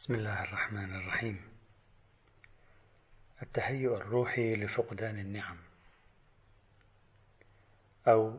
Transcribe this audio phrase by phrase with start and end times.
[0.00, 1.40] بسم الله الرحمن الرحيم.
[3.42, 5.56] التهيؤ الروحي لفقدان النعم.
[8.08, 8.38] أو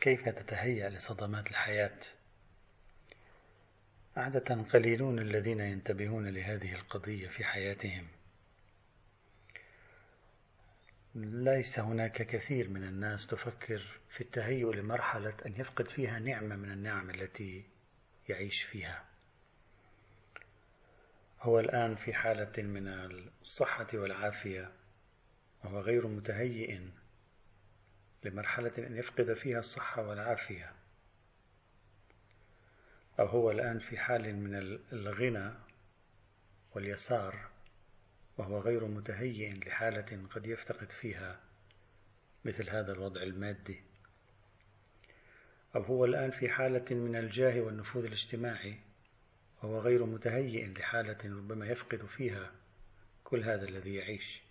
[0.00, 1.98] كيف تتهيأ لصدمات الحياة؟
[4.16, 8.06] عادة قليلون الذين ينتبهون لهذه القضية في حياتهم.
[11.14, 17.10] ليس هناك كثير من الناس تفكر في التهيؤ لمرحلة أن يفقد فيها نعمة من النعم
[17.10, 17.64] التي
[18.28, 19.09] يعيش فيها.
[21.42, 22.88] هو الآن في حالة من
[23.42, 24.72] الصحة والعافية
[25.64, 26.80] وهو غير متهيئ
[28.24, 30.72] لمرحلة أن يفقد فيها الصحة والعافية.
[33.20, 34.54] أو هو الآن في حال من
[34.92, 35.50] الغنى
[36.74, 37.48] واليسار
[38.38, 41.40] وهو غير متهيئ لحالة قد يفتقد فيها
[42.44, 43.82] مثل هذا الوضع المادي.
[45.76, 48.78] أو هو الآن في حالة من الجاه والنفوذ الاجتماعي
[49.62, 52.50] وهو غير متهيئ لحالة ربما يفقد فيها
[53.24, 54.42] كل هذا الذي يعيش.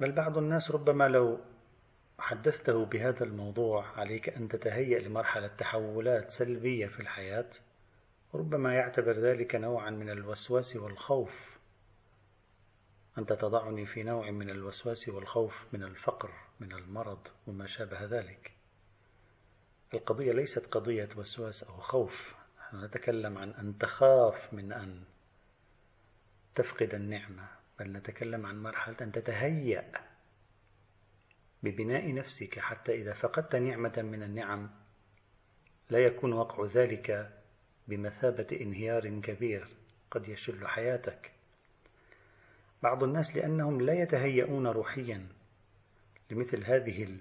[0.00, 1.40] بل بعض الناس ربما لو
[2.18, 7.50] حدثته بهذا الموضوع عليك أن تتهيأ لمرحلة تحولات سلبية في الحياة
[8.34, 11.58] ربما يعتبر ذلك نوعا من الوسواس والخوف.
[13.18, 18.52] أنت تضعني في نوع من الوسواس والخوف من الفقر من المرض وما شابه ذلك.
[19.94, 22.34] القضية ليست قضية وسواس أو خوف.
[22.80, 25.04] نتكلم عن أن تخاف من أن
[26.54, 29.92] تفقد النعمة بل نتكلم عن مرحلة أن تتهيأ
[31.62, 34.70] ببناء نفسك حتى إذا فقدت نعمة من النعم
[35.90, 37.30] لا يكون وقع ذلك
[37.88, 39.68] بمثابة انهيار كبير
[40.10, 41.32] قد يشل حياتك.
[42.82, 45.26] بعض الناس لأنهم لا يتهيئون روحيا
[46.30, 47.18] لمثل هذه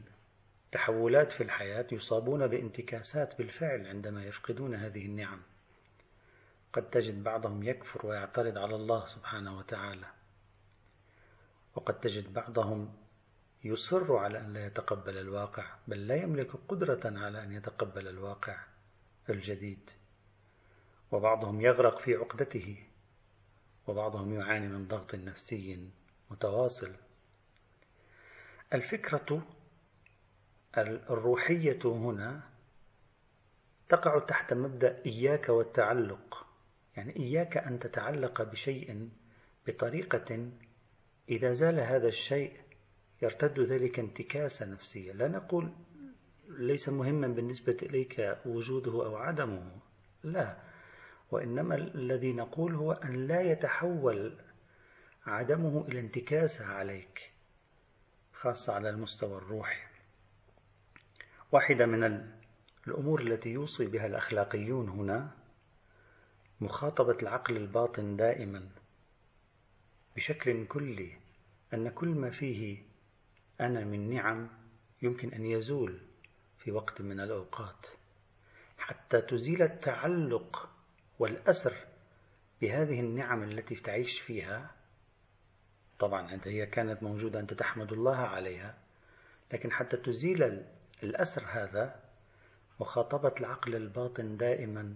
[0.73, 5.41] التحولات في الحياة يصابون بانتكاسات بالفعل عندما يفقدون هذه النعم.
[6.73, 10.05] قد تجد بعضهم يكفر ويعترض على الله سبحانه وتعالى.
[11.75, 12.93] وقد تجد بعضهم
[13.63, 18.57] يصر على أن لا يتقبل الواقع بل لا يملك قدرة على أن يتقبل الواقع
[19.29, 19.89] الجديد.
[21.11, 22.83] وبعضهم يغرق في عقدته
[23.87, 25.89] وبعضهم يعاني من ضغط نفسي
[26.31, 26.95] متواصل.
[28.73, 29.43] الفكرة
[30.77, 32.41] الروحية هنا
[33.89, 36.47] تقع تحت مبدأ إياك والتعلق.
[36.97, 39.09] يعني إياك أن تتعلق بشيء
[39.67, 40.49] بطريقة
[41.29, 42.59] إذا زال هذا الشيء
[43.21, 45.11] يرتد ذلك انتكاسة نفسية.
[45.11, 45.71] لا نقول
[46.49, 49.71] ليس مهما بالنسبة إليك وجوده أو عدمه.
[50.23, 50.57] لا
[51.31, 54.37] وإنما الذي نقول هو أن لا يتحول
[55.25, 57.31] عدمه إلى انتكاسة عليك
[58.33, 59.92] خاصة على المستوى الروحي.
[61.53, 62.27] واحدة من
[62.87, 65.31] الأمور التي يوصي بها الأخلاقيون هنا
[66.61, 68.69] مخاطبة العقل الباطن دائما
[70.15, 71.17] بشكل كلي
[71.73, 72.83] أن كل ما فيه
[73.61, 74.49] أنا من نعم
[75.01, 75.99] يمكن أن يزول
[76.57, 77.87] في وقت من الأوقات.
[78.77, 80.69] حتى تزيل التعلق
[81.19, 81.73] والأسر
[82.61, 84.75] بهذه النعم التي تعيش فيها
[85.99, 88.77] طبعا أنت هي كانت موجودة أنت تحمد الله عليها
[89.53, 90.63] لكن حتى تزيل
[91.03, 91.99] الأسر هذا
[92.79, 94.95] مخاطبة العقل الباطن دائما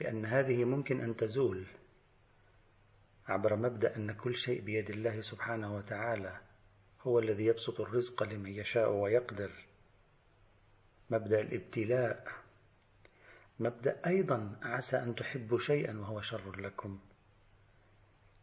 [0.00, 1.66] بأن هذه ممكن أن تزول
[3.28, 6.40] عبر مبدأ أن كل شيء بيد الله سبحانه وتعالى
[7.02, 9.50] هو الذي يبسط الرزق لمن يشاء ويقدر.
[11.10, 12.28] مبدأ الابتلاء.
[13.60, 16.98] مبدأ أيضا عسى أن تحبوا شيئا وهو شر لكم.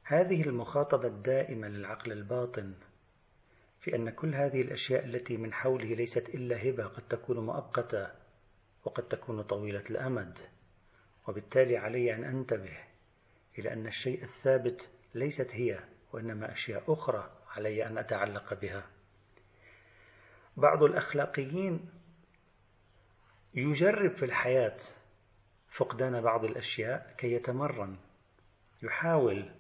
[0.03, 2.73] هذه المخاطبة الدائمة للعقل الباطن
[3.79, 8.11] في أن كل هذه الأشياء التي من حوله ليست إلا هبة قد تكون مؤقتة
[8.85, 10.39] وقد تكون طويلة الأمد.
[11.27, 12.77] وبالتالي علي أن أنتبه
[13.59, 15.79] إلى أن الشيء الثابت ليست هي
[16.13, 18.89] وإنما أشياء أخرى علي أن أتعلق بها.
[20.57, 21.89] بعض الأخلاقيين
[23.55, 24.77] يجرب في الحياة
[25.69, 27.97] فقدان بعض الأشياء كي يتمرن
[28.83, 29.51] يحاول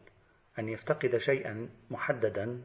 [0.59, 2.63] أن يفتقد شيئا محددا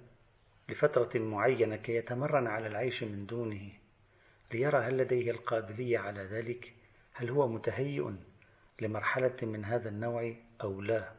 [0.72, 3.70] لفترة معينة كي يتمرن على العيش من دونه
[4.52, 6.72] ليرى هل لديه القابلية على ذلك؟
[7.12, 8.10] هل هو متهيئ
[8.80, 11.12] لمرحلة من هذا النوع أو لا؟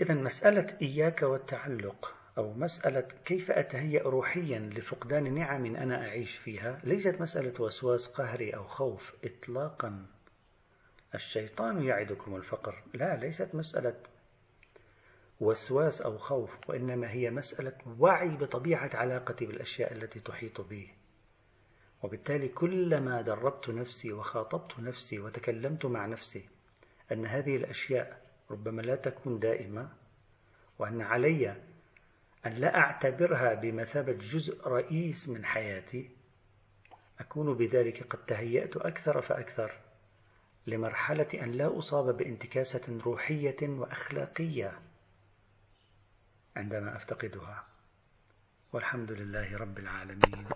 [0.00, 7.20] إذا مسألة إياك والتعلق أو مسألة كيف أتهيأ روحيا لفقدان نعم أنا أعيش فيها ليست
[7.20, 10.06] مسألة وسواس قهري أو خوف إطلاقا.
[11.14, 12.82] الشيطان يعدكم الفقر.
[12.94, 13.94] لا ليست مسألة
[15.40, 20.94] وسواس أو خوف وإنما هي مسألة وعي بطبيعة علاقتي بالأشياء التي تحيط بي.
[22.02, 26.48] وبالتالي كلما دربت نفسي وخاطبت نفسي وتكلمت مع نفسي
[27.12, 29.88] أن هذه الأشياء ربما لا تكون دائمة
[30.78, 31.56] وأن علي
[32.46, 36.10] أن لا أعتبرها بمثابة جزء رئيس من حياتي
[37.20, 39.72] أكون بذلك قد تهيأت أكثر فأكثر
[40.66, 44.78] لمرحلة أن لا أصاب بانتكاسة روحية وأخلاقية.
[46.56, 47.64] عندما أفتقدها.
[48.72, 50.48] والحمد لله رب العالمين.